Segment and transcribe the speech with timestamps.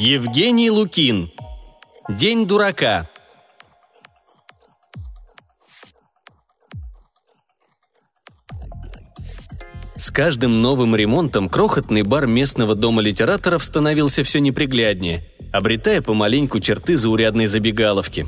[0.00, 1.32] Евгений Лукин.
[2.08, 3.10] День дурака.
[9.96, 16.96] С каждым новым ремонтом крохотный бар местного дома литераторов становился все непригляднее, обретая помаленьку черты
[16.96, 18.24] заурядной забегаловки.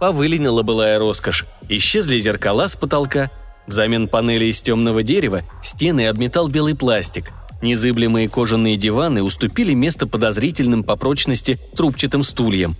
[0.00, 3.30] Повыленила былая роскошь, исчезли зеркала с потолка,
[3.66, 7.32] взамен панели из темного дерева стены обметал белый пластик,
[7.62, 12.76] незыблемые кожаные диваны уступили место подозрительным по прочности трубчатым стульям.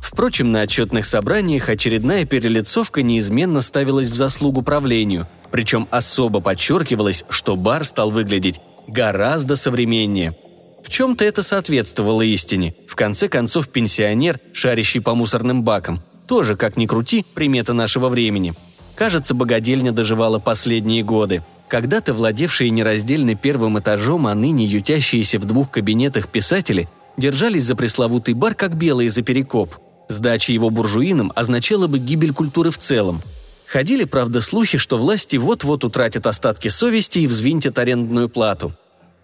[0.00, 7.54] Впрочем, на отчетных собраниях очередная перелицовка неизменно ставилась в заслугу правлению– причем особо подчеркивалось, что
[7.56, 10.34] бар стал выглядеть гораздо современнее.
[10.82, 12.74] В чем-то это соответствовало истине.
[12.88, 18.54] В конце концов, пенсионер, шарящий по мусорным бакам, тоже, как ни крути, примета нашего времени.
[18.96, 21.42] Кажется, богадельня доживала последние годы.
[21.72, 28.34] Когда-то владевшие нераздельно первым этажом, а ныне ютящиеся в двух кабинетах писатели держались за пресловутый
[28.34, 29.76] бар, как белые за перекоп.
[30.10, 33.22] Сдача его буржуинам означала бы гибель культуры в целом–
[33.66, 38.74] Ходили, правда, слухи, что власти вот-вот утратят остатки совести и взвинтят арендную плату.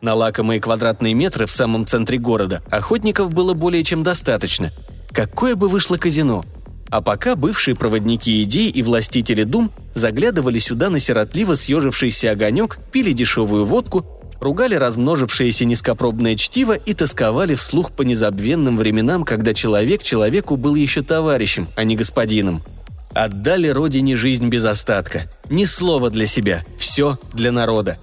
[0.00, 4.72] На лакомые квадратные метры в самом центре города охотников было более чем достаточно.
[5.12, 6.46] Какое бы вышло казино?
[6.90, 13.12] А пока бывшие проводники идей и властители дум заглядывали сюда на сиротливо съежившийся огонек, пили
[13.12, 14.06] дешевую водку,
[14.40, 21.02] ругали размножившееся низкопробное чтиво и тосковали вслух по незабвенным временам, когда человек человеку был еще
[21.02, 22.62] товарищем, а не господином–
[23.14, 25.30] Отдали родине жизнь без остатка.
[25.48, 27.98] Ни слова для себя, все для народа.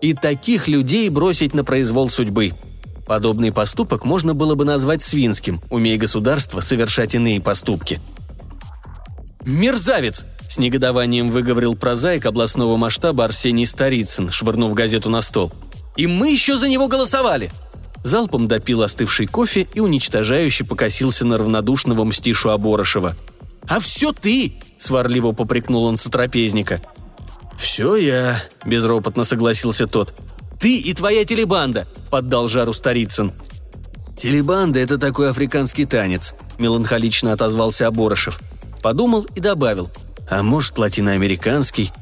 [0.00, 2.52] И таких людей бросить на произвол судьбы.
[3.06, 8.00] Подобный поступок можно было бы назвать свинским, умея государство совершать иные поступки.
[9.44, 15.52] «Мерзавец!»– с негодованием выговорил прозаик областного масштаба Арсений Старицын, швырнув газету на стол.
[15.96, 17.50] «И мы еще за него голосовали!»
[18.02, 23.16] Залпом допил остывший кофе и уничтожающе покосился на равнодушного мстишу Оборошева–
[23.70, 26.82] «А все ты!»– сварливо попрекнул он сотрапезника.
[27.56, 30.12] «Все я»,– безропотно согласился тот.
[30.58, 33.32] «Ты и твоя телебанда»,– поддал жару Старицын.
[34.16, 38.40] «Телебанда– это такой африканский танец»,– меланхолично отозвался Оборошев.
[38.82, 39.90] Подумал и добавил.
[40.28, 41.92] «А может, латиноамериканский?»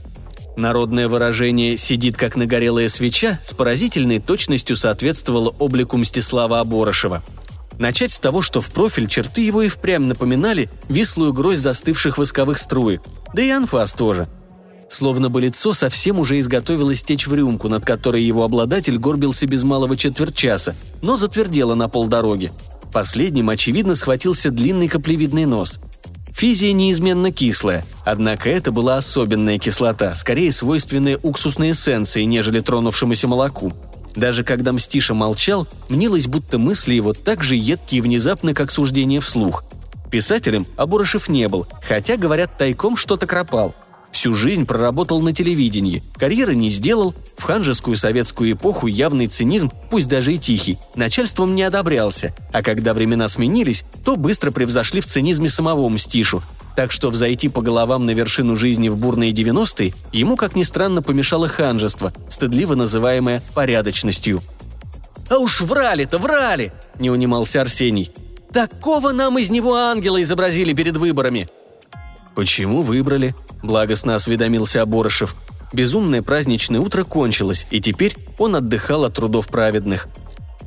[0.56, 7.22] Народное выражение «сидит как нагорелая свеча» с поразительной точностью соответствовало облику Мстислава Оборошева–
[7.78, 12.58] Начать с того, что в профиль черты его и впрямь напоминали вислую грозь застывших восковых
[12.58, 13.02] струек,
[13.32, 14.28] да и анфас тоже.
[14.90, 19.62] Словно бы лицо совсем уже изготовилось течь в рюмку, над которой его обладатель горбился без
[19.62, 22.50] малого четверть часа, но затвердело на полдороги.
[22.92, 25.78] Последним, очевидно, схватился длинный каплевидный нос.
[26.38, 33.72] Физия неизменно кислая, однако это была особенная кислота, скорее свойственная уксусной эссенции, нежели тронувшемуся молоку–
[34.18, 39.20] даже когда Мстиша молчал, мнилось, будто мысли его так же едкие и внезапны, как суждение
[39.20, 39.62] вслух.
[40.10, 43.76] Писателем Абурышев не был, хотя, говорят, тайком что-то кропал.
[44.18, 50.08] Всю жизнь проработал на телевидении, карьеры не сделал, в ханжескую советскую эпоху явный цинизм, пусть
[50.08, 55.48] даже и тихий, начальством не одобрялся, а когда времена сменились, то быстро превзошли в цинизме
[55.48, 56.42] самого Мстишу,
[56.74, 61.00] так что взойти по головам на вершину жизни в бурные 90-е ему, как ни странно,
[61.00, 64.42] помешало ханжество, стыдливо называемое порядочностью.
[65.30, 68.10] «А уж врали-то, врали!»– не унимался Арсений.
[68.52, 71.48] «Такого нам из него ангела изобразили перед выборами!»
[72.38, 73.34] «Почему выбрали?»–
[73.64, 75.34] благостно осведомился Оборошев.
[75.72, 80.06] Безумное праздничное утро кончилось, и теперь он отдыхал от трудов праведных.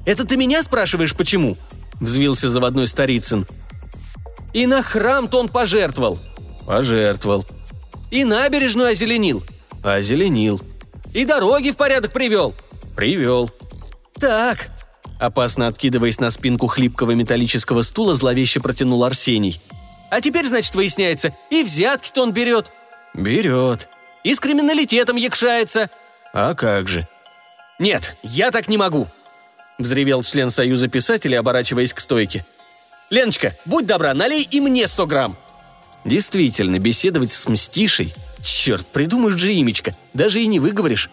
[0.06, 1.56] «Это ты меня спрашиваешь, почему?»–
[2.02, 3.48] взвился заводной Старицын–
[4.54, 6.20] и на храм-то он пожертвовал.
[6.66, 7.46] Пожертвовал.
[8.10, 9.44] И набережную озеленил.
[9.82, 10.62] Озеленил.
[11.14, 12.54] И дороги в порядок привел.
[12.96, 13.50] Привел.
[14.20, 14.70] Так.
[15.20, 19.62] Опасно откидываясь на спинку хлипкого металлического стула, зловеще протянул Арсений.
[20.12, 22.72] А теперь, значит, выясняется, и взятки-то он берет.
[23.14, 23.88] Берет.
[24.24, 25.90] И с криминалитетом якшается.
[26.34, 27.08] А как же?
[27.80, 29.08] Нет, я так не могу.
[29.80, 32.46] Взревел член Союза писателей, оборачиваясь к стойке.
[33.10, 35.38] Леночка, будь добра, налей и мне сто грамм!»
[36.06, 38.14] Действительно, беседовать с Мстишей...
[38.44, 41.12] Черт, придумаешь же имечко, даже и не выговоришь.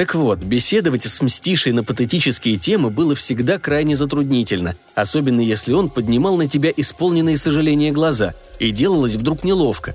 [0.00, 5.90] Так вот, беседовать с Мстишей на патетические темы было всегда крайне затруднительно, особенно если он
[5.90, 9.94] поднимал на тебя исполненные сожаления глаза, и делалось вдруг неловко.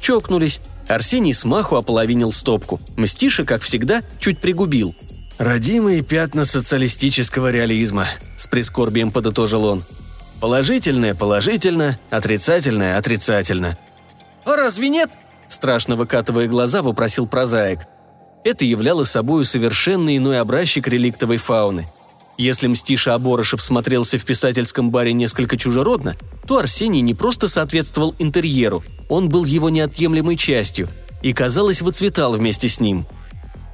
[0.00, 0.60] Чокнулись.
[0.88, 2.80] Арсений смаху ополовинил стопку.
[2.96, 4.96] Мстиша, как всегда, чуть пригубил.
[5.36, 8.06] «Родимые пятна социалистического реализма»,—
[8.38, 9.84] с прискорбием подытожил он.
[10.40, 13.76] Положительное– положительно, отрицательное– отрицательно.
[14.46, 15.10] «А разве нет?»–
[15.48, 17.80] страшно выкатывая глаза, вопросил прозаик.
[18.44, 21.88] Это являло собой совершенно иной образчик реликтовой фауны.
[22.36, 28.84] Если Мстиша Аборошев смотрелся в писательском баре несколько чужеродно, то Арсений не просто соответствовал интерьеру,
[29.08, 30.88] он был его неотъемлемой частью
[31.22, 33.06] и, казалось, выцветал вместе с ним.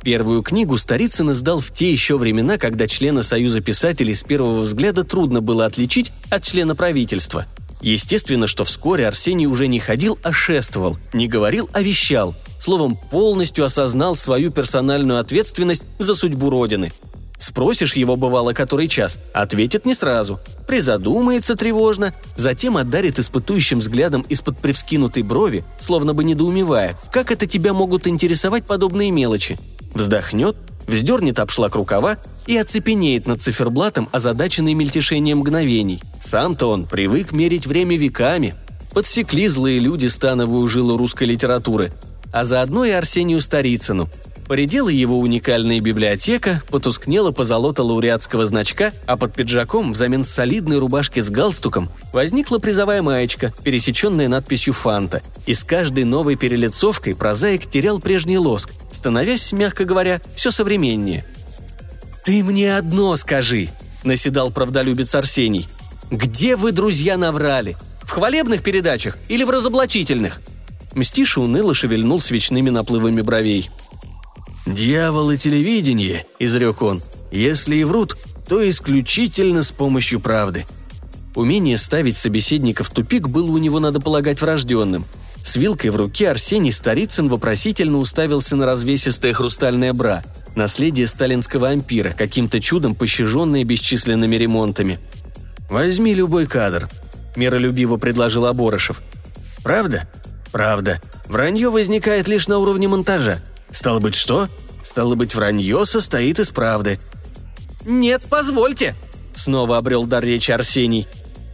[0.02, 5.04] Первую книгу Старицын издал в те еще времена, когда члена Союза писателей с первого взгляда
[5.04, 7.46] трудно было отличить от члена правительства.
[7.80, 13.64] Естественно, что вскоре Арсений уже не ходил, а шествовал, не говорил, а вещал, словом, полностью
[13.64, 16.92] осознал свою персональную ответственность за судьбу Родины–
[17.40, 20.38] Спросишь его, бывало, который час, ответит не сразу.
[20.66, 27.72] Призадумается тревожно, затем отдарит испытующим взглядом из-под привскинутой брови, словно бы недоумевая, как это тебя
[27.72, 29.58] могут интересовать подобные мелочи.
[29.94, 30.54] Вздохнет,
[30.86, 36.02] вздернет обшлак рукава и оцепенеет над циферблатом, озадаченный мельтешением мгновений.
[36.20, 38.54] Сам-то он привык мерить время веками.
[38.92, 41.92] Подсекли злые люди становую жилу русской литературы,
[42.32, 44.08] а заодно и Арсению Старицыну–
[44.50, 51.30] Поредела его уникальная библиотека, потускнела позолота лауреатского значка, а под пиджаком взамен солидной рубашки с
[51.30, 55.22] галстуком возникла призовая маечка, пересеченная надписью «Фанта».
[55.46, 61.24] И с каждой новой перелицовкой прозаик терял прежний лоск, становясь, мягко говоря, все современнее.
[62.24, 63.68] «Ты мне одно скажи»,–
[64.02, 65.68] наседал правдолюбец Арсений.
[66.10, 67.76] «Где вы, друзья, наврали?
[68.02, 70.40] В хвалебных передачах или в разоблачительных?»
[70.92, 73.70] Мстиша уныло шевельнул свечными наплывами бровей.
[74.66, 78.16] «Дьявол и телевидение»,— изрек он,— «если и врут,
[78.48, 80.66] то исключительно с помощью правды».
[81.36, 85.06] Умение ставить собеседника в тупик было у него, надо полагать, врожденным.
[85.44, 90.24] С вилкой в руке Арсений Старицын вопросительно уставился на развесистое хрустальное бра,
[90.56, 94.98] наследие сталинского ампира, каким-то чудом пощаженное бесчисленными ремонтами.
[95.70, 96.88] «Возьми любой кадр»,–
[97.36, 99.00] миролюбиво предложил Аборышев.
[99.62, 100.08] «Правда?
[100.52, 101.00] Правда.
[101.26, 103.38] Вранье возникает лишь на уровне монтажа.
[103.70, 104.48] Стало быть, что?
[104.82, 106.98] Стало быть, вранье состоит из правды.
[107.84, 108.96] «Нет, позвольте!»—
[109.34, 111.06] снова обрел дар речи Арсений.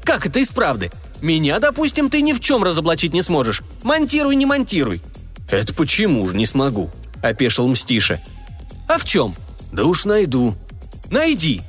[0.02, 0.90] «Как это из правды?
[1.20, 3.62] Меня, допустим, ты ни в чем разоблачить не сможешь.
[3.82, 5.02] Монтируй, не монтируй».
[5.50, 6.90] «Это почему же не смогу?»—
[7.22, 8.20] опешил Мстиша.
[8.88, 9.34] «А в чем?»
[9.72, 10.54] «Да уж найду».
[11.10, 11.62] «Найди!»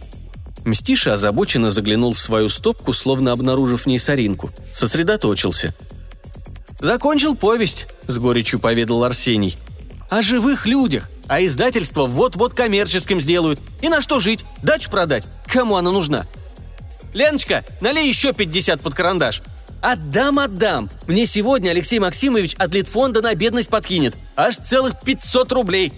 [0.68, 4.52] Мстиша озабоченно заглянул в свою стопку, словно обнаружив в ней соринку.
[4.74, 5.74] Сосредоточился.
[6.80, 9.58] «Закончил повесть»,— с горечью поведал Арсений
[10.10, 13.60] о живых людях, а издательство вот-вот коммерческим сделают.
[13.82, 14.46] И на что жить?
[14.64, 15.28] Дачу продать?
[15.48, 16.26] Кому она нужна?
[17.14, 19.42] Леночка, налей еще 50 под карандаш.
[19.82, 20.90] Отдам, отдам.
[21.08, 24.16] Мне сегодня Алексей Максимович от Литфонда на бедность подкинет.
[24.36, 25.94] Аж целых 500 рублей.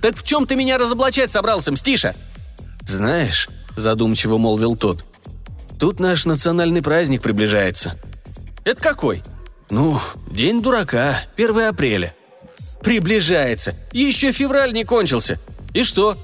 [0.00, 2.14] Так в чем ты меня разоблачать собрался, Мстиша?
[2.86, 5.04] Знаешь, задумчиво молвил тот,
[5.78, 7.98] тут наш национальный праздник приближается.
[8.64, 9.22] Это какой?
[9.70, 10.00] Ну,
[10.30, 12.14] День дурака, 1 апреля.
[12.82, 13.74] Приближается.
[13.92, 15.38] Еще февраль не кончился.
[15.72, 16.16] И что?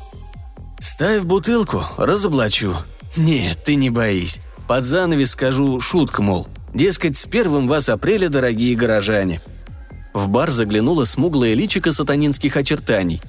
[0.78, 2.76] Ставь бутылку, разоблачу.
[3.16, 4.40] Нет, ты не боись.
[4.68, 6.48] Под занавес скажу шутку, мол.
[6.74, 9.40] Дескать, с первым вас апреля, дорогие горожане.
[10.12, 13.20] В бар заглянула смуглая личико сатанинских очертаний.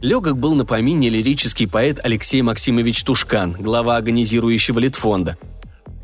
[0.00, 5.36] Легок был на помине лирический поэт Алексей Максимович Тушкан, глава агонизирующего Литфонда.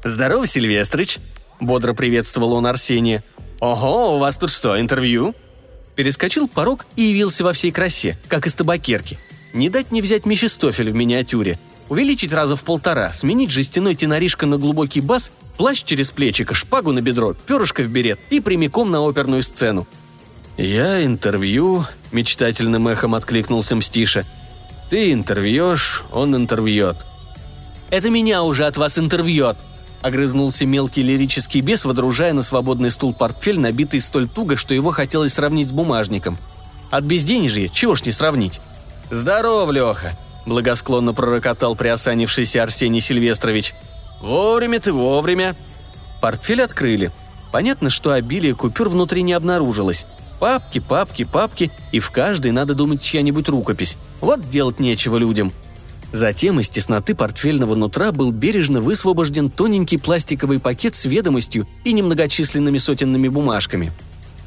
[0.02, 1.18] «Здорово, Сильвестрыч!»–
[1.60, 3.22] бодро приветствовал он Арсения.
[3.60, 5.34] «Ого, у вас тут что, интервью?»
[5.94, 9.16] Перескочил порог и явился во всей красе, как из табакерки.
[9.52, 11.60] Не дать не взять Мефистофель в миниатюре.
[11.88, 17.00] Увеличить раза в полтора, сменить жестяной теноришко на глубокий бас, плащ через плечико, шпагу на
[17.00, 19.86] бедро, перышко в берет и прямиком на оперную сцену.
[20.56, 24.24] «Я интервью»,— мечтательным эхом откликнулся Мстиша.
[24.88, 27.04] «Ты интервьешь, он интервьет».
[27.90, 29.56] «Это меня уже от вас интервьет»,
[30.04, 35.32] Огрызнулся мелкий лирический бес, водружая на свободный стул портфель, набитый столь туго, что его хотелось
[35.32, 36.36] сравнить с бумажником.
[36.90, 38.60] От безденежья чего ж не сравнить?
[39.10, 40.12] «Здоров, Леха!»–
[40.46, 43.74] благосклонно пророкотал приосанившийся Арсений Сильвестрович.
[44.20, 45.56] «Вовремя ты, вовремя!»
[46.20, 47.10] Портфель открыли.
[47.50, 50.04] Понятно, что обилие купюр внутри не обнаружилось.
[50.40, 53.96] Папки, папки, папки, и в каждой надо думать чья-нибудь рукопись.
[54.20, 55.52] Вот делать нечего людям–
[56.14, 62.78] Затем из тесноты портфельного нутра был бережно высвобожден тоненький пластиковый пакет с ведомостью и немногочисленными
[62.78, 63.90] сотенными бумажками.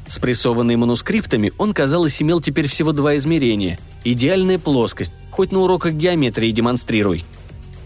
[0.06, 3.78] Спрессованный манускриптами, он, казалось, имел теперь всего два измерения.
[4.02, 7.26] Идеальная плоскость, хоть на уроках геометрии демонстрируй.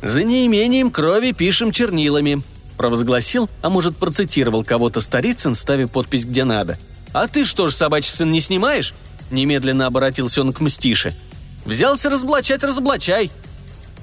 [0.01, 2.45] «За неимением крови пишем чернилами»,–
[2.77, 6.79] провозгласил, а может процитировал кого-то Старицын, ставя подпись где надо.
[7.13, 8.95] «А ты что ж, собачий сын, не снимаешь?»
[9.31, 11.17] Немедленно обратился он к Мстише.
[11.65, 13.31] «Взялся разоблачать, разоблачай!»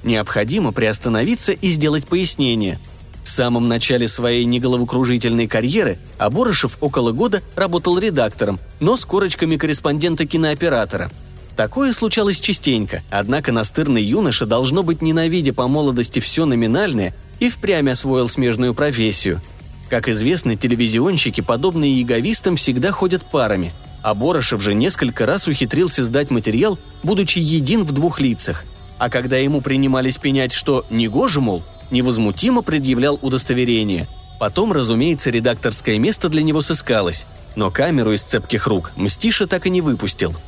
[0.02, 2.78] Необходимо приостановиться и сделать пояснение.
[3.22, 11.10] В самом начале своей неголовокружительной карьеры Аборышев около года работал редактором, но с корочками корреспондента-кинооператора.
[11.54, 17.90] Такое случалось частенько, однако настырный юноша, должно быть, ненавидя по молодости все номинальное, и впрямь
[17.90, 19.42] освоил смежную профессию.
[19.90, 26.30] Как известно, телевизионщики, подобные яговистам, всегда ходят парами, а Борошев же несколько раз ухитрился сдать
[26.30, 28.64] материал, будучи един в двух лицах.
[28.98, 34.08] А когда ему принимались пенять, что негоже, мол, невозмутимо предъявлял удостоверение.
[34.38, 39.70] Потом, разумеется, редакторское место для него сыскалось, но камеру из цепких рук Мстиша так и
[39.70, 40.34] не выпустил–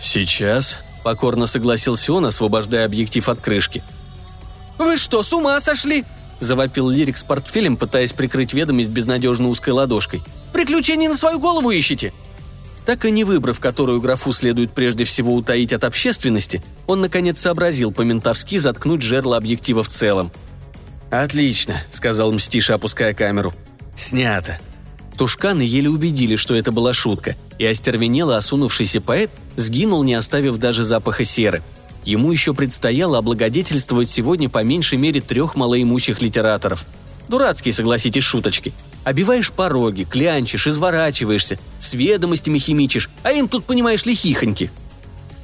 [0.00, 3.84] «Сейчас»,— покорно согласился он, освобождая объектив от крышки.
[4.78, 6.04] «Вы что, с ума сошли?»—
[6.40, 10.22] завопил Лирик с портфелем, пытаясь прикрыть ведомость безнадежно узкой ладошкой.
[10.52, 12.12] «Приключений на свою голову ищете?»
[12.86, 17.92] Так и не выбрав, которую графу следует прежде всего утаить от общественности, он наконец сообразил
[17.92, 20.32] по-ментовски заткнуть жерло объектива в целом.
[21.10, 23.52] «Отлично»,— сказал Мстиша, опуская камеру.
[23.96, 24.58] «Снято.
[25.20, 30.86] Тушканы еле убедили, что это была шутка, и остервенело осунувшийся поэт сгинул, не оставив даже
[30.86, 31.62] запаха серы.
[32.04, 36.84] Ему еще предстояло облагодетельствовать сегодня по меньшей мере трех малоимущих литераторов.
[37.28, 38.72] Дурацкие, согласитесь, шуточки.
[39.04, 44.70] Обиваешь пороги, клянчишь, изворачиваешься, с ведомостями химичишь, а им тут, понимаешь ли, хихоньки.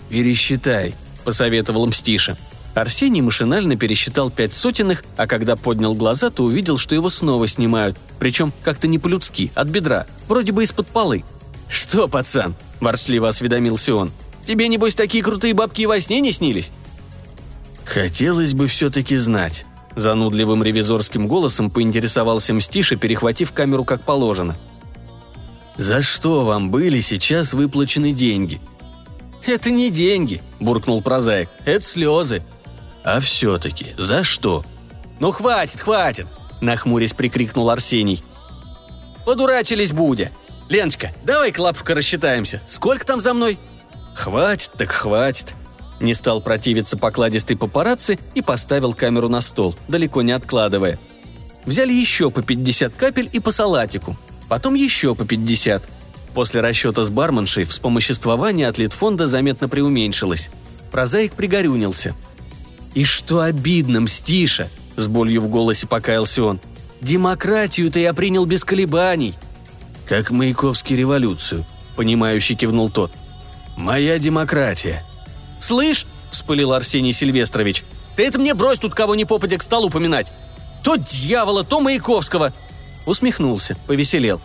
[0.09, 0.95] «Пересчитай»,—
[1.25, 2.37] посоветовал Мстиша.
[2.75, 7.97] Арсений машинально пересчитал пять сотенных, а когда поднял глаза, то увидел, что его снова снимают.
[8.19, 11.25] Причем как-то не по-людски, от бедра, вроде бы из-под полы.
[11.69, 14.13] «Что, пацан?»– ворчливо осведомился он.
[14.47, 16.71] «Тебе, небось, такие крутые бабки и во сне не снились?»
[17.85, 24.57] «Хотелось бы все-таки знать»,– занудливым ревизорским голосом поинтересовался Мстиша, перехватив камеру как положено.
[25.77, 28.61] «За что вам были сейчас выплачены деньги?»
[29.45, 31.51] «Это не деньги»,– буркнул прозаик.
[31.65, 32.43] «Это слезы.
[33.07, 34.65] «А все-таки, за что?»
[35.21, 36.27] «Ну хватит, хватит!»–
[36.61, 38.25] нахмурясь прикрикнул Арсений.
[39.25, 40.33] «Подурачились Будя!
[40.69, 42.61] Леночка, давай клапушка рассчитаемся.
[42.67, 43.59] Сколько там за мной?»
[44.17, 45.55] «Хватит, так хватит»,
[46.01, 50.99] не стал противиться покладистый папарацци и поставил камеру на стол, далеко не откладывая.
[51.65, 54.17] Взяли еще по 50 капель и по салатику.
[54.49, 55.85] Потом еще по 50.
[56.35, 60.51] После расчета с барменшей вспомоществование от Литфонда заметно преуменьшилось.
[60.91, 62.15] Прозаик пригорюнился–
[62.97, 66.61] «И что обидно, Мстиша!»– с болью в голосе покаялся он.
[67.03, 69.35] «Демократию-то я принял без колебаний!»
[70.09, 73.13] «Как Маяковский революцию»,– понимающе кивнул тот.
[73.77, 75.05] «Моя демократия».
[75.61, 77.85] «Слышь!»– вспылил Арсений Сильвестрович.
[78.17, 80.33] «Ты это мне брось тут кого не попадя к столу поминать!
[80.83, 82.53] То дьявола, то Маяковского!»
[83.05, 84.41] Усмехнулся, повеселел.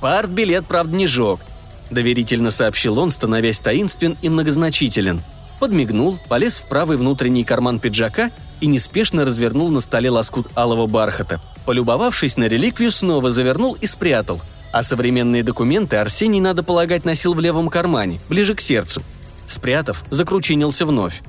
[0.00, 1.40] «Партбилет, правда, не жег»,–
[1.90, 5.22] доверительно сообщил он, становясь таинствен и многозначителен–
[5.62, 11.40] подмигнул, полез в правый внутренний карман пиджака и неспешно развернул на столе лоскут алого бархата.
[11.64, 14.40] Полюбовавшись на реликвию, снова завернул и спрятал.
[14.72, 19.02] А современные документы Арсений, надо полагать, носил в левом кармане, ближе к сердцу.
[19.46, 21.20] Спрятав, закручинился вновь.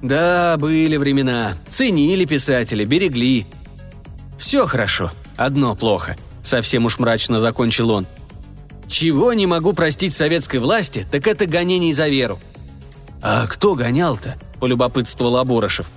[0.00, 1.52] Да, были времена.
[1.68, 3.46] Ценили писатели, берегли.
[4.38, 6.16] Все хорошо, одно плохо.
[6.42, 8.06] Совсем уж мрачно закончил он.
[8.86, 12.40] Чего не могу простить советской власти, так это гонений за веру.
[13.20, 15.90] «А кто гонял-то?»– полюбопытствовал Аборошев.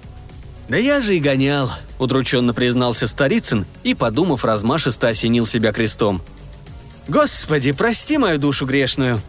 [0.67, 6.21] «Да я же и гонял»,– удрученно признался Старицын и, подумав, размашисто осенил себя крестом.
[7.11, 9.21] «Господи, прости мою душу грешную!»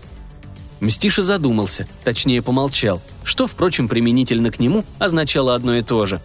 [0.79, 6.21] Мстиша задумался, точнее помолчал, что, впрочем, применительно к нему означало одно и то же.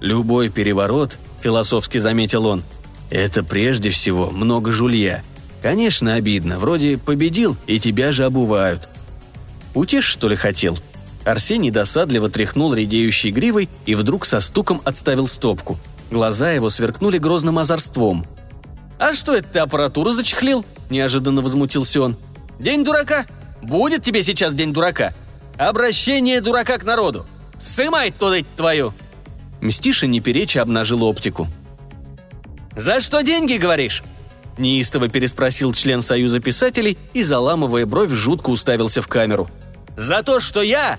[0.00, 2.62] «Любой переворот»,– философски заметил он,–
[3.10, 5.24] «это прежде всего много жулья.
[5.62, 8.88] Конечно, обидно, вроде победил, и тебя же обувают».
[9.74, 10.78] «Утешь, что ли, хотел?»
[11.24, 15.76] Арсений досадливо тряхнул редеющей гривой и вдруг со стуком отставил стопку.
[16.12, 18.24] Глаза его сверкнули грозным озорством.
[19.04, 22.16] «А что это ты аппаратуру зачехлил?»– неожиданно возмутился он.
[22.58, 23.26] «День дурака?
[23.60, 25.12] Будет тебе сейчас день дурака.
[25.58, 27.26] Обращение дурака к народу.
[27.58, 28.94] Сымай туда твою!»
[29.60, 31.48] Мстиша не переча обнажил оптику.
[32.74, 34.02] «За что деньги, говоришь?»
[34.56, 39.50] Неистово переспросил член Союза писателей и, заламывая бровь, жутко уставился в камеру.
[39.98, 40.98] «За то, что я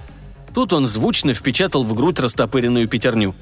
[0.53, 3.33] Тут он звучно впечатал в грудь растопыренную пятерню.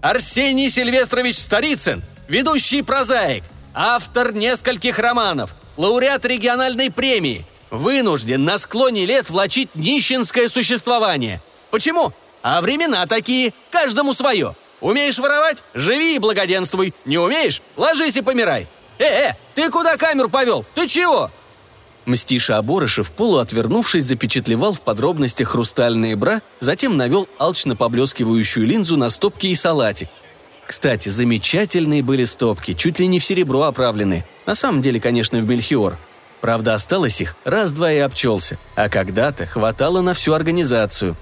[0.00, 3.44] «Арсений Сильвестрович Старицын, ведущий прозаик,
[3.76, 11.42] автор нескольких романов, лауреат региональной премии, вынужден на склоне лет влачить нищенское существование.
[11.70, 12.12] Почему?
[12.42, 14.56] А времена такие, каждому свое.
[14.80, 15.62] Умеешь воровать?
[15.74, 16.94] Живи и благоденствуй.
[17.04, 17.62] Не умеешь?
[17.76, 18.66] Ложись и помирай.
[18.98, 20.64] Э-э, ты куда камеру повел?
[20.74, 21.30] Ты чего?»
[22.06, 29.48] Мстиша Оборышев, полуотвернувшись, запечатлевал в подробностях хрустальные бра, затем навел алчно поблескивающую линзу на стопки
[29.48, 30.08] и салатик.
[30.66, 34.26] Кстати, замечательные были стопки, чуть ли не в серебро оправленные.
[34.46, 35.96] На самом деле, конечно, в мельхиор.
[36.40, 41.16] Правда, осталось их раз-два и обчелся, а когда-то хватало на всю организацию.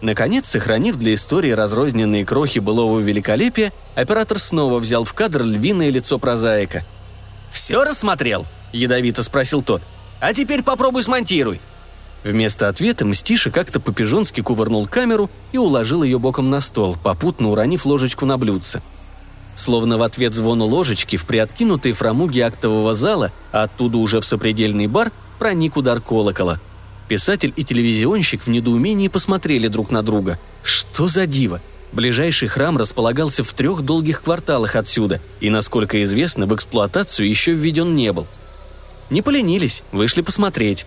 [0.00, 6.18] Наконец, сохранив для истории разрозненные крохи былого великолепия, оператор снова взял в кадр львиное лицо
[6.18, 6.84] прозаика.
[7.50, 9.82] «Все рассмотрел?»– ядовито спросил тот.
[10.20, 11.60] «А теперь попробуй смонтируй».
[12.24, 17.86] Вместо ответа Мстиша как-то по-пижонски кувырнул камеру и уложил ее боком на стол, попутно уронив
[17.86, 18.82] ложечку на блюдце.
[19.54, 24.86] Словно в ответ звону ложечки в приоткинутые фрамуги актового зала, а оттуда уже в сопредельный
[24.86, 26.60] бар, проник удар колокола.
[27.08, 30.38] Писатель и телевизионщик в недоумении посмотрели друг на друга.
[30.62, 31.60] Что за диво?
[31.92, 37.94] Ближайший храм располагался в трех долгих кварталах отсюда, и, насколько известно, в эксплуатацию еще введен
[37.96, 38.26] не был.
[39.08, 40.84] Не поленились, вышли посмотреть.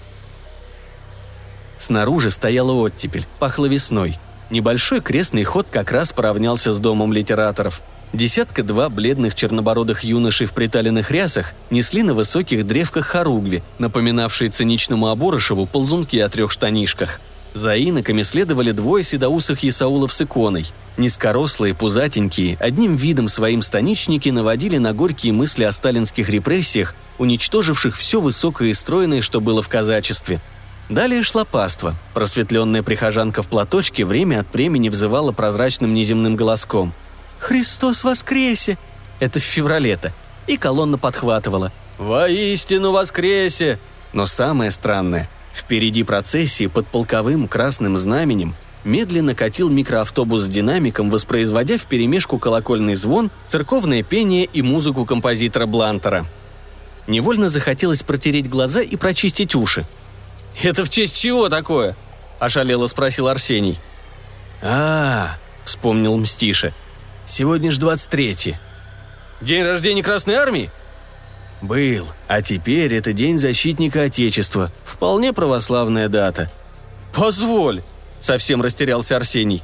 [1.81, 4.19] Снаружи стояла оттепель, пахло весной.
[4.51, 7.81] Небольшой крестный ход как раз поравнялся с домом литераторов.
[8.13, 15.65] Десятка-два бледных чернобородых юношей в приталенных рясах несли на высоких древках хоругви, напоминавшие циничному Оборошеву
[15.65, 17.19] ползунки о трех штанишках.
[17.55, 20.67] За иноками следовали двое седоусых Исаулов с иконой.
[20.97, 28.21] Низкорослые, пузатенькие, одним видом своим станичники наводили на горькие мысли о сталинских репрессиях, уничтоживших все
[28.21, 30.39] высокое и стройное, что было в казачестве–
[30.89, 31.95] Далее шла паства.
[32.13, 36.93] Просветленная прихожанка в платочке время от времени взывала прозрачным неземным голоском.
[37.39, 38.77] «Христос воскресе!»
[39.19, 40.13] Это в феврале-то.
[40.47, 41.71] И колонна подхватывала.
[41.97, 43.79] «Воистину воскресе!»
[44.13, 51.77] Но самое странное, впереди процессии под полковым красным знаменем медленно катил микроавтобус с динамиком, воспроизводя
[51.77, 56.25] вперемешку колокольный звон, церковное пение и музыку композитора Блантера.
[57.07, 59.85] Невольно захотелось протереть глаза и прочистить уши–
[60.63, 61.95] «Это в честь чего такое?»–
[62.39, 63.79] ошалело спросил Арсений.
[64.61, 66.73] а, вспомнил Мстиша.
[67.27, 68.57] «Сегодня ж 23
[69.41, 70.71] «День рождения Красной Армии?»
[71.61, 74.71] «Был, а теперь это День защитника Отечества.
[74.83, 76.51] Вполне православная дата».
[77.13, 77.83] «Позволь!»–
[78.19, 79.63] совсем растерялся Арсений.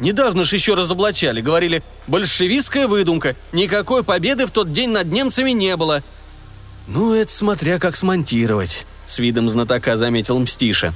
[0.00, 5.76] «Недавно ж еще разоблачали, говорили, большевистская выдумка, никакой победы в тот день над немцами не
[5.76, 6.02] было».
[6.86, 10.94] «Ну, это смотря как смонтировать», с видом знатока заметил Мстиша.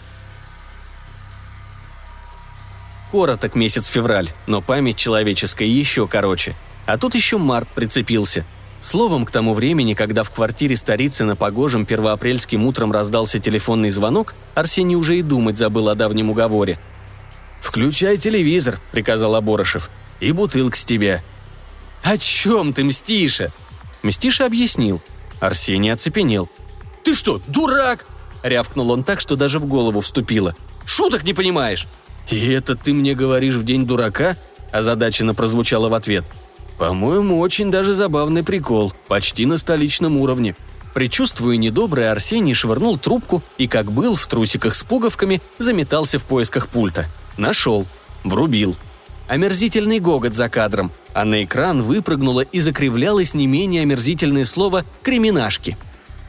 [3.10, 6.54] Короток месяц февраль, но память человеческая еще короче.
[6.86, 8.44] А тут еще март прицепился.
[8.80, 14.34] Словом, к тому времени, когда в квартире старицы на погожем первоапрельским утром раздался телефонный звонок,
[14.54, 16.78] Арсений уже и думать забыл о давнем уговоре.
[17.60, 19.90] «Включай телевизор»,— приказал Аборошев.
[20.20, 21.24] «И бутылка с тебя».
[22.02, 23.50] «О чем ты, Мстиша?»
[24.02, 25.00] Мстиша объяснил.
[25.40, 26.50] Арсений оцепенел—
[27.04, 28.06] «Ты что, дурак?»–
[28.42, 30.56] рявкнул он так, что даже в голову вступило.
[30.86, 31.86] «Шуток не понимаешь!»
[32.30, 34.36] «И это ты мне говоришь в день дурака?»–
[34.72, 36.24] озадаченно прозвучало в ответ.
[36.78, 40.56] «По-моему, очень даже забавный прикол, почти на столичном уровне».
[40.94, 46.68] Причувствуя недоброе, Арсений швырнул трубку и, как был, в трусиках с пуговками, заметался в поисках
[46.68, 47.06] пульта.
[47.36, 47.86] Нашел.
[48.22, 48.76] Врубил.
[49.26, 55.76] Омерзительный гогот за кадром, а на экран выпрыгнуло и закривлялось не менее омерзительное слово «криминашки».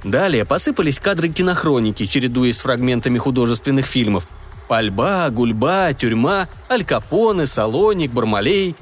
[0.06, 4.28] Далее посыпались кадры кинохроники, чередуясь с фрагментами художественных фильмов.
[4.68, 8.76] Пальба, гульба, тюрьма, Аль Капоне, Салоник, Бармалей.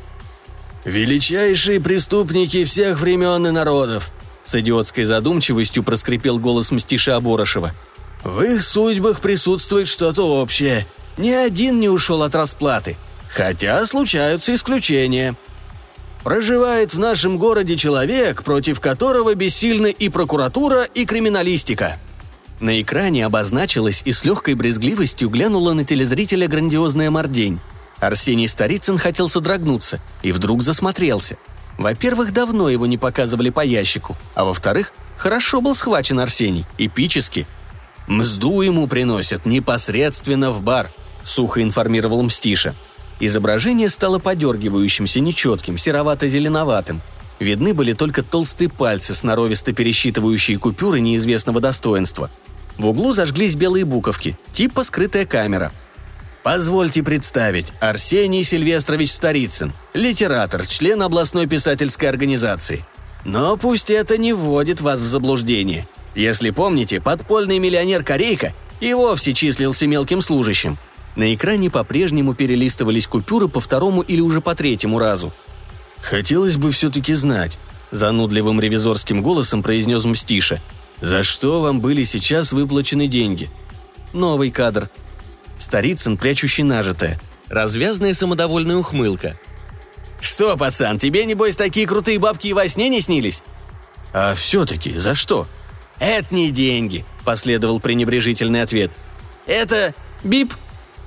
[0.84, 4.12] «Величайшие преступники всех времен и народов»,
[4.44, 7.72] с идиотской задумчивостью проскрипел голос Мстиша Аборошева.
[8.26, 10.86] «В их судьбах присутствует что-то общее.
[11.18, 12.98] Ни один не ушел от расплаты.
[13.30, 15.38] Хотя случаются исключения.
[16.24, 21.98] Проживает в нашем городе человек, против которого бессильны и прокуратура, и криминалистика».
[22.60, 27.60] На экране обозначилась и с легкой брезгливостью глянула на телезрителя грандиозная мордень.
[28.00, 31.38] Арсений Старицын хотел содрогнуться и вдруг засмотрелся.
[31.78, 37.48] Во-первых, давно его не показывали по ящику, а во-вторых, хорошо был схвачен Арсений, эпически.
[38.08, 40.92] «Мзду ему приносят непосредственно в бар»,—
[41.24, 42.76] сухо информировал Мстиша.
[43.26, 47.02] Изображение стало подергивающимся, нечетким, серовато-зеленоватым.
[47.40, 52.30] Видны были только толстые пальцы, сноровисто пересчитывающие купюры неизвестного достоинства.
[52.78, 55.72] В углу зажглись белые буковки, типа скрытая камера.
[56.44, 62.84] Позвольте представить, Арсений Сильвестрович Старицын, литератор, член областной писательской организации.
[63.24, 65.88] Но пусть это не вводит вас в заблуждение.
[66.14, 70.78] Если помните, подпольный миллионер Корейка и вовсе числился мелким служащим–
[71.16, 75.34] на экране по-прежнему перелистывались купюры по второму или уже по третьему разу.
[76.02, 77.60] «Хотелось бы все-таки знать»,–
[77.92, 80.62] занудливым ревизорским голосом произнес Мстиша.
[81.02, 83.50] «За что вам были сейчас выплачены деньги?»
[84.14, 84.90] Новый кадр.
[85.58, 87.20] Старицын, прячущий нажитое.
[87.50, 89.40] Развязная самодовольная ухмылка.
[90.22, 93.44] «Что, пацан, тебе, небось, такие крутые бабки и во сне не снились?»
[94.14, 95.48] «А все-таки за что?»
[96.00, 98.92] «Это не деньги»,– последовал пренебрежительный ответ.
[99.46, 100.54] «Это бип».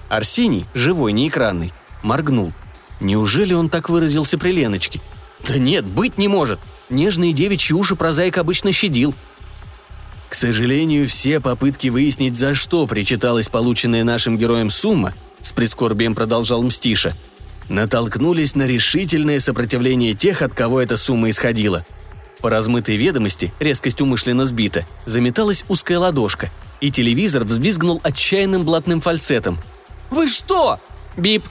[0.08, 2.52] Арсений, живой, не экранный, моргнул.
[3.00, 5.00] Неужели он так выразился при Леночке?
[5.46, 6.58] Да нет, быть не может.
[6.88, 9.14] Нежные девичьи уши прозаик обычно щадил.
[10.28, 16.62] К сожалению, все попытки выяснить, за что причиталась полученная нашим героем сумма, с прискорбием продолжал
[16.62, 17.16] Мстиша,
[17.68, 21.84] натолкнулись на решительное сопротивление тех, от кого эта сумма исходила.
[22.40, 29.58] По размытой ведомости, резкость умышленно сбита, заметалась узкая ладошка, и телевизор взвизгнул отчаянным блатным фальцетом.
[30.10, 30.80] «Вы что?
[31.16, 31.44] Бип!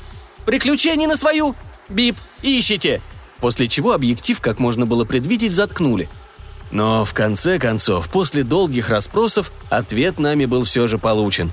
[0.45, 1.55] Приключений на свою?
[1.89, 2.17] Бип!
[2.41, 3.01] Ищите!»
[3.39, 6.09] После чего объектив, как можно было предвидеть, заткнули.
[6.71, 11.51] Но в конце концов, после долгих расспросов, ответ нами был все же получен.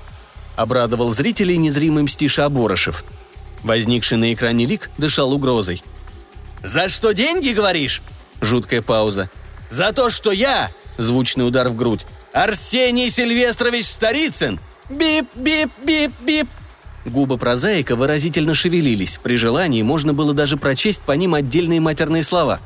[0.57, 3.05] Обрадовал зрителей незримый Мстиша Оборошев–
[3.63, 5.83] Возникший на экране лик дышал угрозой.
[6.63, 8.03] «За что деньги, говоришь?»
[8.41, 9.31] Жуткая пауза.
[9.71, 12.07] «За то, что я...» Звучный удар в грудь.
[12.33, 16.49] «Арсений Сильвестрович Старицын!» «Бип-бип-бип-бип!»
[17.05, 19.19] Губы прозаика выразительно шевелились.
[19.23, 22.61] При желании можно было даже прочесть по ним отдельные матерные слова.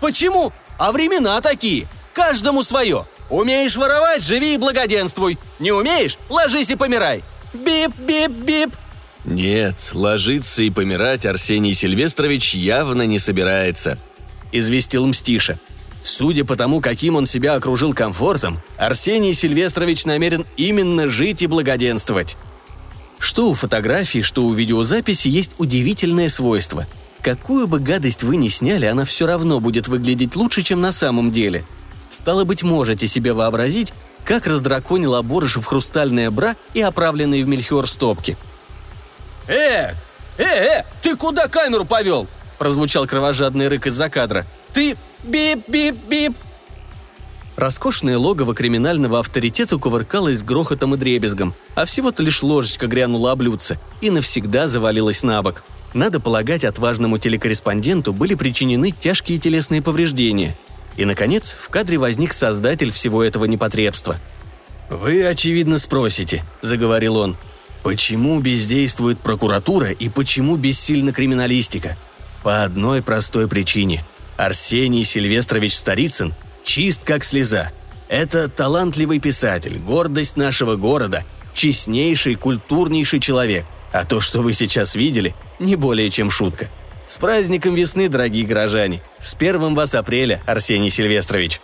[0.00, 0.52] «Почему?
[0.78, 1.88] А времена такие!
[2.12, 3.06] Каждому свое!
[3.30, 5.38] Умеешь воровать– живи и благоденствуй!
[5.58, 7.22] Не умеешь– ложись и помирай!
[7.54, 8.72] Бип-бип-бип!»
[9.24, 13.98] «Нет, ложиться и помирать Арсений Сильвестрович явно не собирается»,–
[14.52, 15.58] известил Мстиша.
[16.02, 22.36] Судя по тому, каким он себя окружил комфортом, Арсений Сильвестрович намерен именно жить и благоденствовать.
[23.18, 26.86] Что у фотографии, что у видеозаписи есть удивительное свойство.
[27.22, 31.30] Какую бы гадость вы ни сняли, она все равно будет выглядеть лучше, чем на самом
[31.32, 31.64] деле.
[32.10, 33.92] Стало быть, можете себе вообразить,
[34.24, 38.36] как раздраконил Аборышев хрустальная бра и оправленные в мельхиор стопки–
[39.48, 39.92] «Э!
[40.38, 40.44] Э!
[40.44, 40.84] Э!
[41.02, 42.26] Ты куда камеру повел?»–
[42.58, 44.44] прозвучал кровожадный рык из-за кадра.
[44.72, 44.96] «Ты...
[45.22, 46.36] бип-бип-бип!»
[47.56, 53.78] Роскошное логово криминального авторитета кувыркалось грохотом и дребезгом, а всего-то лишь ложечка грянула о блюдце
[54.00, 55.64] и навсегда завалилась на бок.
[55.94, 60.56] Надо полагать, отважному телекорреспонденту были причинены тяжкие телесные повреждения.
[60.98, 64.16] И, наконец, в кадре возник создатель всего этого непотребства.
[64.90, 67.36] «Вы, очевидно, спросите»,– заговорил он,
[67.86, 71.96] Почему бездействует прокуратура и почему бессильна криминалистика?
[72.42, 74.04] По одной простой причине.
[74.36, 76.34] Арсений Сильвестрович Старицын
[76.66, 77.70] чист как слеза.
[78.08, 81.24] Это талантливый писатель, гордость нашего города,
[81.54, 83.64] честнейший, культурнейший человек.
[83.92, 86.68] А то, что вы сейчас видели, не более чем шутка.
[87.06, 89.00] С праздником весны, дорогие горожане!
[89.18, 91.62] С первым вас апреля, Арсений Сильвестрович!»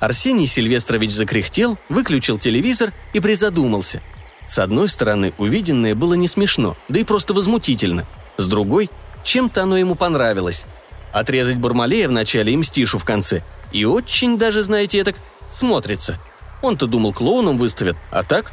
[0.00, 4.00] Арсений Сильвестрович закряхтел, выключил телевизор и призадумался–
[4.48, 8.06] с одной стороны, увиденное было не смешно, да и просто возмутительно.
[8.38, 8.88] С другой,
[9.22, 10.64] чем-то оно ему понравилось.
[11.12, 13.42] Отрезать Бармалея в начале и Мстишу в конце.
[13.72, 15.16] И очень даже, знаете, так
[15.50, 16.18] смотрится.
[16.62, 18.52] Он-то думал, клоуном выставят, а так?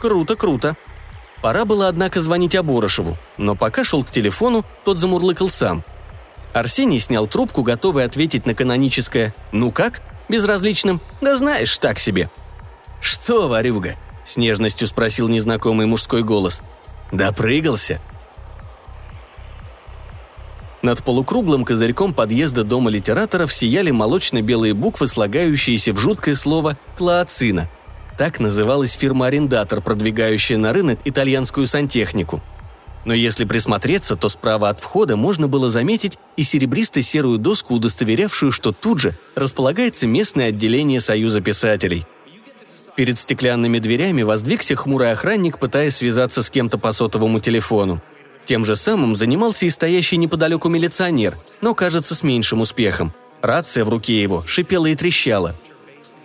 [0.00, 0.76] Круто, круто.
[1.40, 5.84] Пора было, однако, звонить Аборошеву, но пока шел к телефону, тот замурлыкал сам.
[6.52, 12.30] Арсений снял трубку, готовый ответить на каноническое «Ну как?» безразличным «Да знаешь, так себе».
[13.00, 16.62] «Что, Варюга,– с нежностью спросил незнакомый мужской голос.
[17.12, 18.00] «Допрыгался?»
[20.84, 27.70] Над полукруглым козырьком подъезда дома литераторов сияли молочно-белые буквы, слагающиеся в жуткое слово «клаоцина».
[28.18, 32.42] Так называлась фирма-арендатор, продвигающая на рынок итальянскую сантехнику.
[33.06, 38.72] Но если присмотреться, то справа от входа можно было заметить и серебристо-серую доску, удостоверявшую, что
[38.72, 42.06] тут же располагается местное отделение Союза писателей–
[42.96, 48.00] Перед стеклянными дверями воздвигся хмурый охранник, пытаясь связаться с кем-то по сотовому телефону.
[48.46, 53.14] Тем же самым занимался и стоящий неподалеку милиционер, но, кажется, с меньшим успехом.
[53.40, 55.54] Рация в руке его шипела и трещала.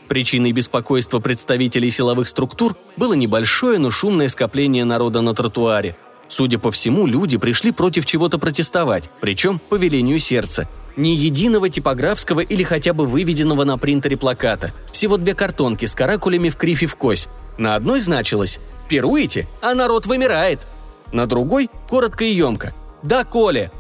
[0.08, 5.95] Причиной беспокойства представителей силовых структур было небольшое, но шумное скопление народа на тротуаре.
[6.27, 10.67] Судя по всему, люди пришли против чего-то протестовать, причем по велению сердца–
[10.99, 14.73] ни единого типографского или хотя бы выведенного на принтере плаката.
[14.91, 17.29] Всего две картонки с каракулями в крифе в кость.
[17.58, 20.67] На одной значилось «Пируете, а народ вымирает».
[21.12, 23.72] На другой– коротко и емко «Да, Коля!»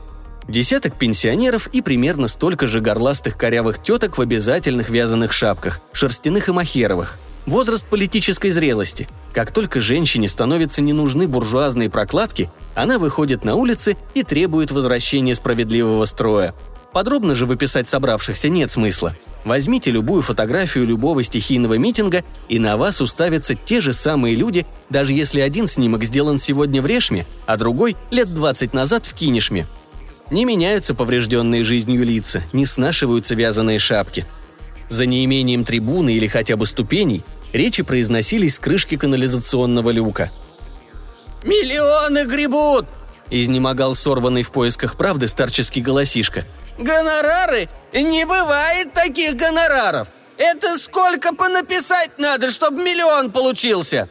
[0.47, 6.51] Десяток пенсионеров и примерно столько же горластых корявых теток в обязательных вязаных шапках, шерстяных и
[6.51, 7.19] махеровых.
[7.45, 9.07] Возраст политической зрелости.
[9.33, 15.35] Как только женщине становятся не нужны буржуазные прокладки, она выходит на улицы и требует возвращения
[15.35, 16.55] справедливого строя.
[16.93, 19.15] Подробно же выписать собравшихся нет смысла.
[19.45, 25.13] Возьмите любую фотографию любого стихийного митинга, и на вас уставятся те же самые люди, даже
[25.13, 29.67] если один снимок сделан сегодня в Решме, а другой– лет 20 назад в Кинешме.
[30.31, 34.25] Не меняются поврежденные жизнью лица, не снашиваются вязаные шапки.
[34.89, 37.23] За неимением трибуны или хотя бы ступеней
[37.53, 40.31] речи произносились с крышки канализационного люка.
[41.43, 42.85] «Миллионы гребут!»–
[43.29, 46.45] изнемогал сорванный в поисках правды старческий голосишка.
[46.79, 47.67] «Гонорары?
[47.93, 50.07] Не бывает таких гонораров!
[50.37, 54.07] Это сколько понаписать надо, чтобы миллион получился?»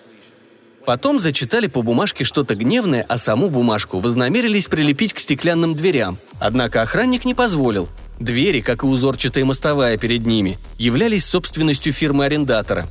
[0.85, 6.19] Потом зачитали по бумажке что-то гневное, а саму бумажку вознамерились прилепить к стеклянным дверям.
[6.41, 7.89] Однако охранник не позволил.
[8.19, 12.87] Двери, как и узорчатая мостовая перед ними, являлись собственностью фирмы-арендатора.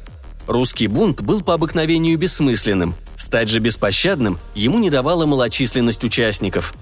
[0.48, 2.96] Русский бунт был по обыкновению бессмысленным.
[3.16, 6.74] Стать же беспощадным ему не давала малочисленность участников.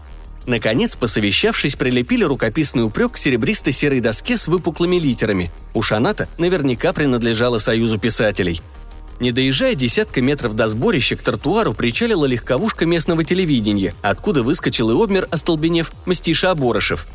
[0.45, 5.51] Наконец, посовещавшись, прилепили рукописный упрек к серебристо-серой доске с выпуклыми литерами.
[5.73, 8.61] Уж она-то наверняка принадлежала Союзу писателей–
[9.19, 15.03] не доезжая десятка метров до сборища, к тротуару причалила легковушка местного телевидения, откуда выскочил и
[15.03, 17.07] обмер, остолбенев, Мстиша Оборошев.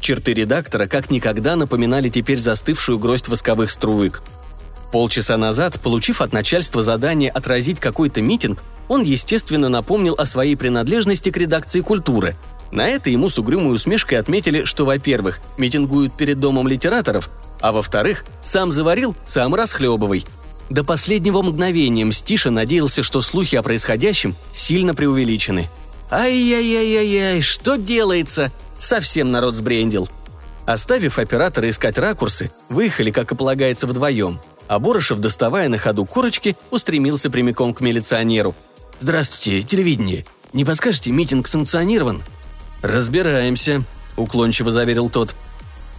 [0.00, 4.22] Черты редактора как никогда напоминали теперь застывшую гроздь восковых струек.
[4.92, 11.30] Полчаса назад, получив от начальства задание отразить какой-то митинг, он, естественно, напомнил о своей принадлежности
[11.30, 12.36] к редакции культуры.
[12.70, 17.30] На это ему с угрюмой усмешкой отметили, что, во-первых, митингуют перед домом литераторов,
[17.60, 20.24] а во-вторых, сам заварил, сам расхлебывай–
[20.70, 25.68] до последнего мгновения Мстиша надеялся, что слухи о происходящем сильно преувеличены.
[26.12, 30.08] «Ай-яй-яй-яй-яй, что делается?» Совсем народ сбрендил.
[30.66, 34.40] Оставив оператора искать ракурсы, выехали, как и полагается, вдвоем.
[34.68, 38.54] А Борошев, доставая на ходу корочки, устремился прямиком к милиционеру.
[39.00, 40.24] «Здравствуйте, телевидение.
[40.52, 42.22] Не подскажете, митинг санкционирован?»
[42.82, 43.84] «Разбираемся»,—
[44.16, 45.34] уклончиво заверил тот.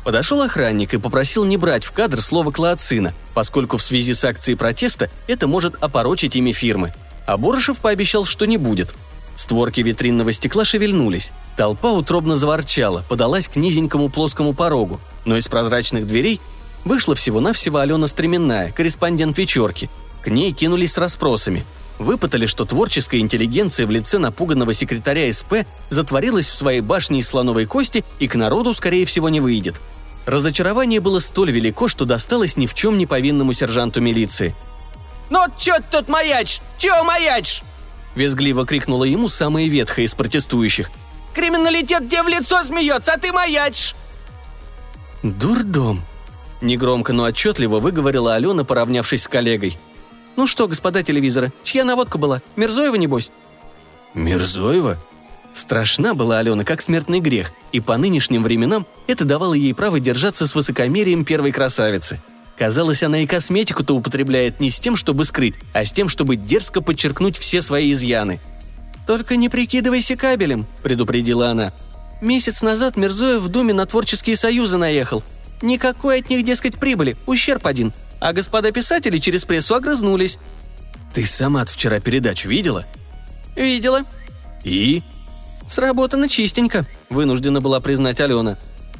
[0.03, 4.57] Подошел охранник и попросил не брать в кадр слово «клоацина», поскольку в связи с акцией
[4.57, 6.91] протеста это может опорочить имя фирмы.
[7.27, 8.95] А Борошев пообещал, что не будет.
[9.35, 11.31] Створки витринного стекла шевельнулись.
[11.55, 16.41] Толпа утробно заворчала, подалась к низенькому плоскому порогу, но из прозрачных дверей
[16.83, 19.89] вышла всего-навсего Алена Стременная, корреспондент вечерки.
[20.23, 21.65] К ней кинулись с расспросами.
[22.01, 27.65] Выпытали, что творческая интеллигенция в лице напуганного секретаря СП затворилась в своей башне из слоновой
[27.65, 29.75] кости и к народу, скорее всего, не выйдет–
[30.25, 34.55] Разочарование было столь велико, что досталось ни в чем не повинному сержанту милиции.
[35.29, 36.61] «Ну чё ты тут маячишь?
[36.77, 37.63] Чего маячишь?»
[38.15, 40.91] Визгливо крикнула ему самая ветхая из протестующих.
[41.33, 43.95] «Криминалитет тебе в лицо смеется, а ты маячишь!»
[45.23, 46.03] «Дурдом!»
[46.61, 49.79] Негромко, но отчетливо выговорила Алена, поравнявшись с коллегой.
[50.41, 52.41] «Ну что, господа телевизора, чья наводка была?
[52.55, 53.29] Мерзоева, небось?»
[54.15, 54.97] «Мерзоева?»
[55.53, 60.47] Страшна была Алена как смертный грех, и по нынешним временам это давало ей право держаться
[60.47, 62.19] с высокомерием первой красавицы.
[62.57, 66.81] Казалось, она и косметику-то употребляет не с тем, чтобы скрыть, а с тем, чтобы дерзко
[66.81, 68.39] подчеркнуть все свои изъяны.
[69.05, 71.71] «Только не прикидывайся кабелем»,– предупредила она.
[72.19, 75.21] «Месяц назад Мирзоев в Думе на творческие союзы наехал.
[75.61, 77.93] Никакой от них, дескать, прибыли, ущерб один.
[78.21, 80.37] А господа писатели через прессу огрызнулись».
[81.13, 82.85] «Ты сама вчера передачу видела?»
[83.55, 84.05] «Видела».
[84.63, 85.03] «И?»
[85.67, 88.57] «Сработано чистенько»,– вынуждена была признать Алена.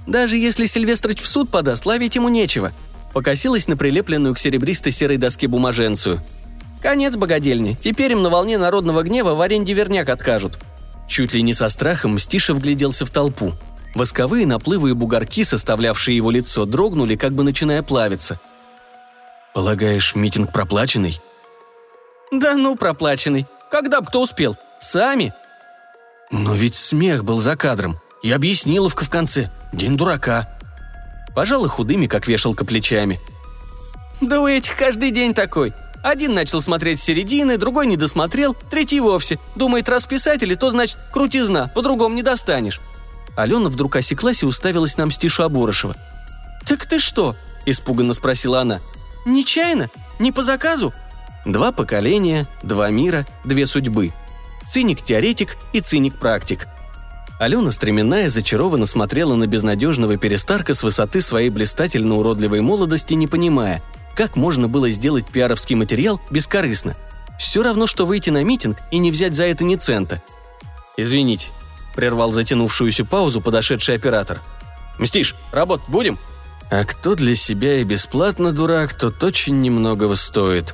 [0.08, 2.74] «Даже если Сильвестрыч в суд подаст, ловить ему нечего».
[3.14, 6.24] Покосилась на прилепленную к серебристо-серой доске бумаженцию.
[6.82, 7.78] «Конец богадельни.
[7.80, 10.58] Теперь им на волне народного гнева в аренде верняк откажут».
[11.08, 13.52] Чуть ли не со страхом Мстиша вгляделся в толпу.
[13.94, 18.40] Восковые наплывы и бугорки, составлявшие его лицо, дрогнули, как бы начиная плавиться.
[19.54, 21.20] «Полагаешь, митинг проплаченный?»
[22.32, 23.46] «Да ну, проплаченный.
[23.70, 24.58] Когда бы кто успел?
[24.80, 25.34] Сами?»
[26.32, 28.00] «Но ведь смех был за кадром.
[28.24, 29.50] И объясниловка в конце.
[29.74, 30.48] День дурака».
[31.36, 33.20] Пожалуй, худыми, как вешалка плечами.
[34.22, 35.74] «Да у этих каждый день такой.
[36.04, 39.40] Один начал смотреть с середины, другой не досмотрел, третий вовсе.
[39.56, 42.80] Думает, раз писатели, то значит крутизна, по-другому не достанешь».
[43.36, 45.96] Алена вдруг осеклась и уставилась на Мстишу Оборошева.
[46.66, 47.36] «Так ты что?»–
[47.66, 48.80] испуганно спросила она.
[49.26, 49.90] «Нечаянно?
[50.20, 50.94] Не по заказу?»
[51.46, 54.14] Два поколения, два мира, две судьбы–
[54.68, 56.68] циник-теоретик и циник-практик.
[57.40, 63.82] Алена Стременная зачарованно смотрела на безнадежного перестарка с высоты своей блистательно-уродливой молодости, не понимая,
[64.16, 66.96] как можно было сделать пиаровский материал бескорыстно.
[67.40, 70.22] Все равно, что выйти на митинг и не взять за это ни цента.
[70.98, 71.50] «Извините»,–
[71.96, 74.40] прервал затянувшуюся паузу подошедший оператор.
[75.00, 76.20] «Мстишь, работать будем?»
[76.72, 80.74] «А кто для себя и бесплатно дурак, тот очень немногого стоит»,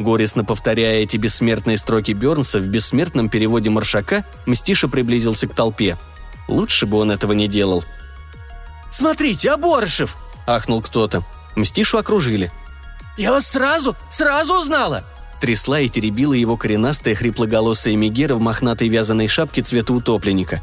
[0.00, 5.98] Горестно повторяя эти бессмертные строки Бернса в бессмертном переводе Маршака, Мстиша приблизился к толпе.
[6.48, 7.84] Лучше бы он этого не делал.
[8.90, 11.22] «Смотрите, Аборышев!»– ахнул кто-то.
[11.54, 12.50] Мстишу окружили.
[13.18, 15.04] «Я вас сразу, сразу узнала!»
[15.38, 20.62] Трясла и теребила его коренастая хриплоголосая Мегера в мохнатой вязаной шапке цвета утопленника.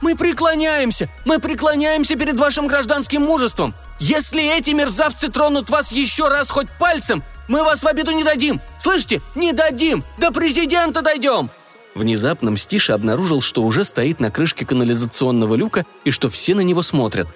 [0.00, 1.08] Мы преклоняемся!
[1.24, 3.74] Мы преклоняемся перед вашим гражданским мужеством!
[3.98, 8.60] Если эти мерзавцы тронут вас еще раз хоть пальцем, мы вас в обиду не дадим!
[8.78, 9.20] Слышите?
[9.34, 10.04] Не дадим!
[10.18, 11.50] До президента дойдем!»
[11.94, 16.82] Внезапно Мстиша обнаружил, что уже стоит на крышке канализационного люка и что все на него
[16.82, 17.26] смотрят.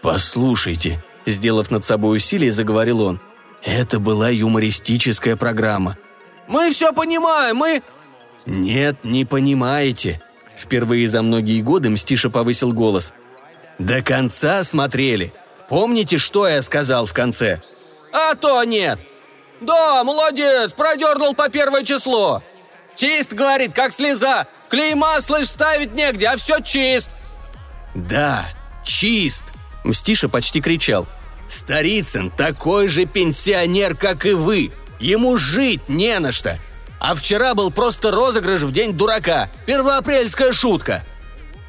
[0.00, 3.20] «Послушайте»,— сделав над собой усилие, заговорил он.
[3.62, 5.98] «Это была юмористическая программа».
[6.48, 7.82] «Мы все понимаем, мы...»
[8.46, 10.22] «Нет, не понимаете».
[10.64, 13.12] Впервые за многие годы Мстиша повысил голос.
[13.78, 15.32] «До конца смотрели.
[15.68, 17.60] Помните, что я сказал в конце?»
[18.12, 18.98] «А то нет!»
[19.60, 22.42] «Да, молодец, продернул по первое число!»
[22.96, 24.46] «Чист, говорит, как слеза!
[24.70, 27.10] Клейма, слышь, ставить негде, а все чист!»
[27.94, 28.44] «Да,
[28.84, 29.44] чист!»
[29.84, 31.06] Мстиша почти кричал.
[31.46, 34.72] «Старицын такой же пенсионер, как и вы!
[34.98, 36.58] Ему жить не на что!
[37.06, 39.50] А вчера был просто розыгрыш в день дурака!
[39.66, 41.04] Первоапрельская шутка!»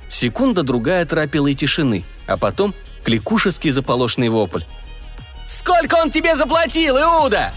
[0.08, 4.62] Секунда-другая торопила тишины, а потом кликушеский заполошный вопль.
[5.46, 7.52] «Сколько он тебе заплатил, Иуда?»